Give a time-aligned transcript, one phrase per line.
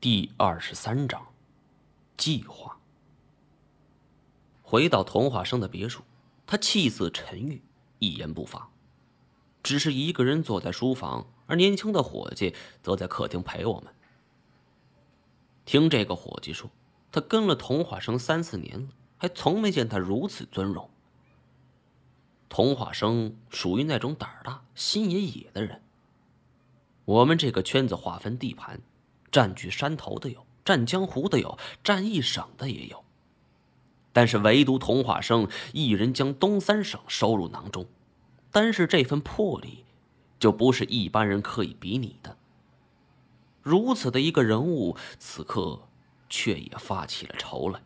[0.00, 1.26] 第二十三章，
[2.16, 2.78] 计划。
[4.62, 6.04] 回到童话生的别墅，
[6.46, 7.60] 他气色沉郁，
[7.98, 8.70] 一言不发，
[9.60, 13.92] 只是一个人坐在书房，而年轻的伙计则在客厅陪我们。
[15.64, 16.70] 听这个伙计说，
[17.10, 20.88] 他跟了童话生三四年了，还从没见他如此尊荣。
[22.48, 25.82] 童话生属于那种胆儿大、心也野的人。
[27.04, 28.80] 我们这个圈子划分地盘。
[29.30, 33.04] 占据山头的有，占江湖的有，占一省的也有。
[34.12, 37.86] 但是唯独童话生一人将东三省收入囊中，
[38.50, 39.84] 单是这份魄力，
[40.40, 42.36] 就不是一般人可以比拟的。
[43.62, 45.82] 如此的一个人物，此刻
[46.28, 47.80] 却也发起了愁来。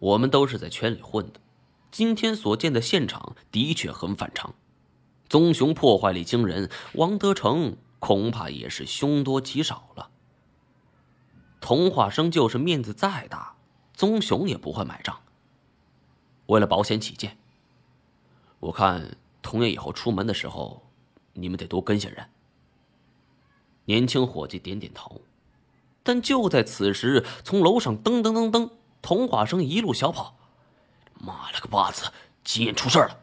[0.00, 1.40] 我们都是在圈里混的，
[1.90, 4.54] 今天所见的现场的确很反常，
[5.28, 7.76] 棕熊破坏力惊人，王德成。
[7.98, 10.10] 恐怕也是凶多吉少了。
[11.60, 13.56] 童话生就是面子再大，
[13.94, 15.20] 棕熊也不会买账。
[16.46, 17.36] 为了保险起见，
[18.60, 20.82] 我看童爷以后出门的时候，
[21.32, 22.30] 你们得多跟些人。
[23.84, 25.20] 年轻伙计点点头，
[26.02, 28.70] 但就在此时，从楼上噔噔噔噔，
[29.02, 30.36] 童话生一路小跑，
[31.14, 32.12] 妈了个巴子，
[32.44, 33.20] 金眼出事了！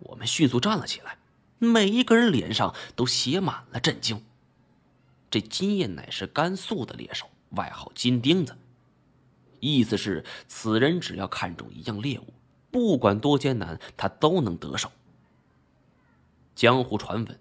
[0.00, 1.16] 我们迅速站了起来。
[1.64, 4.22] 每一个人脸上都写满了震惊。
[5.30, 8.56] 这金燕乃是甘肃的猎手，外号金钉子，
[9.58, 12.32] 意思是此人只要看中一样猎物，
[12.70, 14.92] 不管多艰难，他都能得手。
[16.54, 17.40] 江湖传闻，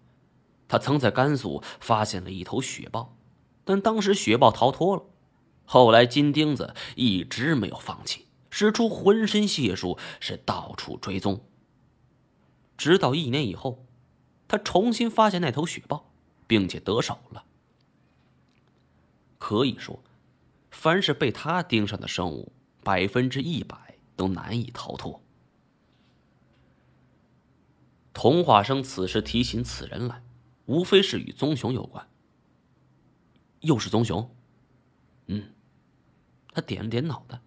[0.67, 3.16] 他曾在甘肃发现了一头雪豹，
[3.63, 5.03] 但当时雪豹逃脱了。
[5.66, 11.45] 后来金钉子一直没有放弃，使出浑身解数，是到处追踪。
[12.75, 13.85] 直到一年以后。
[14.54, 16.12] 他重新发现那头雪豹，
[16.46, 17.44] 并且得手了。
[19.40, 20.00] 可以说，
[20.70, 22.52] 凡是被他盯上的生物，
[22.84, 25.24] 百分之一百都难以逃脱。
[28.13, 30.22] 童话生此时提醒此人来，
[30.68, 32.08] 无非是与棕熊有关。
[33.62, 34.30] 又是棕熊？
[35.25, 35.52] 嗯，
[36.53, 37.42] 他点了点脑袋。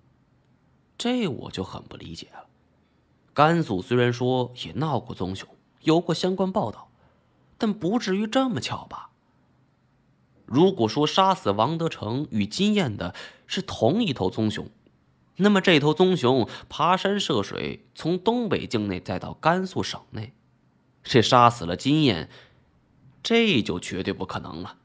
[0.98, 2.48] 这我就很不理解了。
[3.32, 5.48] 甘肃虽然说也闹过棕熊，
[5.82, 6.82] 有过相关报道。
[7.58, 9.10] 但不至于这么巧吧？
[10.44, 13.14] 如果说杀死王德成与金燕的
[13.48, 14.70] 是同一头棕熊，
[15.38, 20.32] 那么这头棕熊爬山涉水，从东北境内再到甘肃省内，
[21.02, 22.30] 这杀死了金燕，
[23.22, 24.78] 这就绝对不可能了。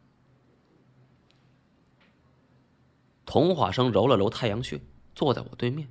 [3.24, 4.82] 童话生揉了揉太阳穴，
[5.14, 5.88] 坐在我对面，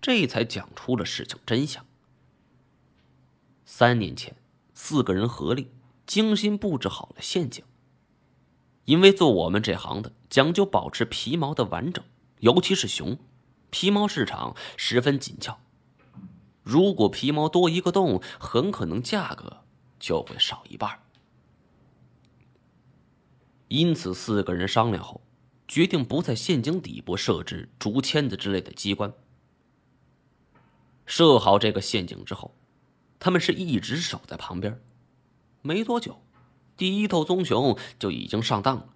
[0.00, 1.86] 这才讲出了事情真相。
[3.64, 4.34] 三年前，
[4.74, 5.70] 四个人合力。
[6.06, 7.64] 精心布置好了陷阱。
[8.84, 12.04] 因为做我们这行的讲究保持皮毛的完整，
[12.40, 13.18] 尤其是熊，
[13.70, 15.58] 皮毛市场十分紧俏。
[16.62, 19.64] 如果皮毛多一个洞，很可能价格
[19.98, 21.00] 就会少一半。
[23.68, 25.22] 因此，四个人商量后，
[25.66, 29.12] 决定不在陷阱底部设置竹签子之类的机关。
[31.06, 32.54] 设好这个陷阱之后，
[33.18, 34.78] 他们是一直守在旁边。
[35.66, 36.20] 没多久，
[36.76, 38.88] 第一头棕熊就已经上当了。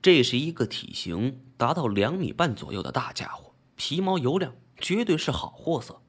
[0.00, 6.00] 这是一个体型达到两米半左右的大家伙，皮毛油亮，绝对是好货色。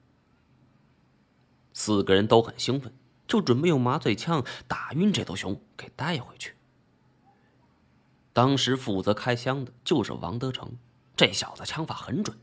[1.72, 2.94] 四个人都很兴奋，
[3.26, 6.54] 就准备用麻醉枪打晕这头熊，给带回去。
[8.32, 10.70] 当时负责开枪的就是王德成，
[11.16, 12.38] 这小子枪法很准，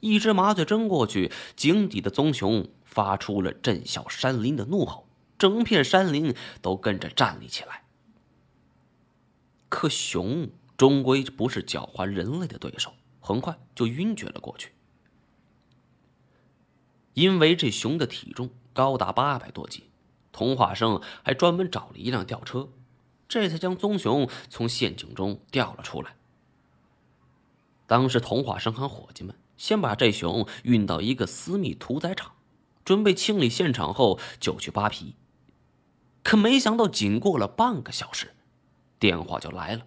[0.00, 5.03] 一支麻醉针过去，井底的棕熊发出了震晓山林的怒吼。
[5.44, 7.84] 整片山林都跟着站立起来。
[9.68, 14.72] 可熊终归不是狡猾人类的对手，很快就晕厥了过去。
[17.12, 19.84] 因为这熊的体重高达八百多斤，
[20.32, 22.70] 童话生还专门找了一辆吊车，
[23.28, 26.16] 这才将棕熊从陷阱中吊了出来。
[27.86, 32.32] 当时童话生和伙计们先把这熊运到一个私密屠宰场，
[32.82, 35.16] 准备清理现场后就去扒皮。
[36.24, 38.34] 可没想到，仅过了半个小时，
[38.98, 39.86] 电话就来了，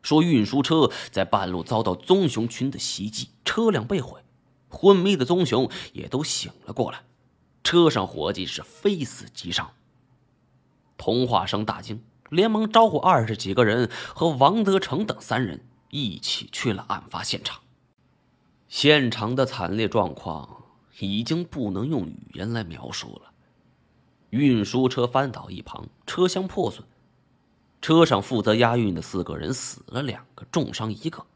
[0.00, 4.22] 说运输车在半路遭到棕熊群的袭击，车辆被毁，
[4.68, 7.02] 昏迷的棕熊也都醒了过来，
[7.64, 9.72] 车上伙计是非死即伤。
[10.96, 17.60] 童话生大惊，连忙招呼二十几个人和王德成等三人一起去了案发现场。
[18.68, 20.62] 现场的惨烈状况
[21.00, 23.32] 已经不能用语言来描述了。
[24.30, 26.84] 运输车翻倒一旁，车厢破损，
[27.80, 31.26] 车上负责押运的四个人死了两个，重伤一个。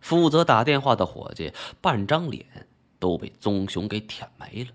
[0.00, 2.66] 负责打电话的伙计半张脸
[2.98, 4.70] 都被棕熊给舔没了。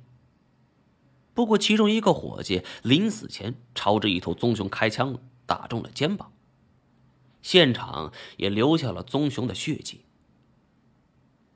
[1.33, 6.31] 不过，其中一个伙计临死前朝着一头棕熊开枪了，打中了肩膀。
[7.41, 10.01] 现场也留下了棕熊的血迹。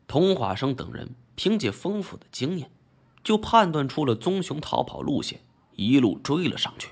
[0.08, 2.70] 童华生等人凭借丰富的经验，
[3.24, 5.42] 就判断出了棕熊逃跑路线，
[5.88, 6.90] 一路追了上去。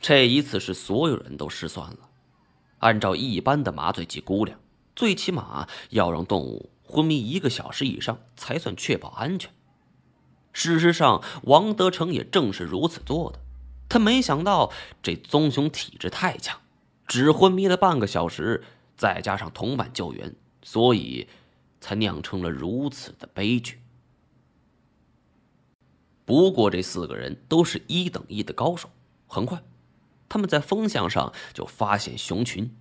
[0.00, 1.98] 这一次是所有人都失算了。
[2.78, 4.60] 按照一般的麻醉剂估量，
[4.94, 9.50] 最起码要让动物昏迷一个小时以上，才算确保安全。
[10.52, 13.40] 事实上，王德成也正是如此做的。
[13.88, 16.60] 他没想到这棕熊体质太强，
[17.06, 18.64] 只昏迷了半个小时，
[18.96, 21.28] 再加上同伴救援，所以
[21.80, 23.80] 才酿成了如此的悲剧。
[26.26, 28.90] 不过，这四个人都是一等一的高手，
[29.26, 29.62] 很快，
[30.28, 32.76] 他们在风向上就发现熊群，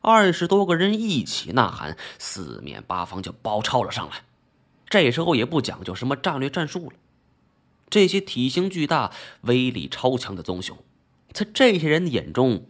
[0.00, 4.24] 二十多个人一起呐喊，四面八方就包抄了上来。
[4.88, 6.96] 这时候也不讲究什么战略战术了。
[7.90, 9.12] 这些体型巨大、
[9.42, 10.78] 威力超强的棕熊，
[11.32, 12.66] 在这些人的眼中，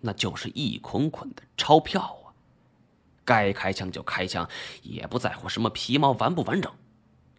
[0.00, 2.34] 那就是一捆捆的钞票啊！
[3.24, 4.48] 该开枪就开枪，
[4.82, 6.72] 也不在乎什么皮毛完不完整。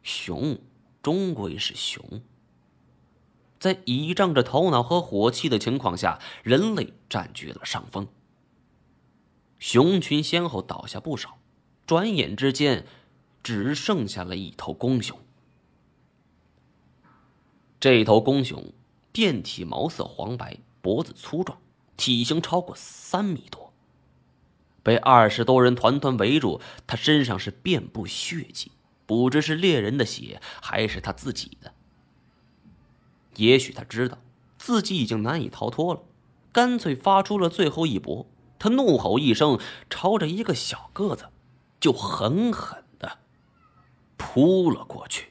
[0.02, 0.58] 熊
[1.02, 2.22] 终归是熊。
[3.60, 8.08] 在倚仗着头脑和火气的情况下，人类占据了上风。
[9.60, 11.38] 熊群先后倒下不少，
[11.86, 12.88] 转眼之间，
[13.44, 15.20] 只剩下了一头公熊。
[17.80, 18.74] 这头公熊
[19.12, 21.60] 遍体毛色黄白，脖子粗壮，
[21.98, 23.72] 体型超过三米多。
[24.82, 28.72] 被二十多人团团围住，他身上是遍布血迹，
[29.12, 31.74] 不知是猎人的血还是他自己的。
[33.36, 34.18] 也许他知道
[34.58, 36.02] 自己已经难以逃脱了，
[36.54, 38.26] 干脆发出了最后一搏。
[38.58, 39.60] 他怒吼一声，
[39.90, 41.26] 朝着一个小个子
[41.82, 43.20] 就狠狠的
[44.16, 45.31] 扑了过去。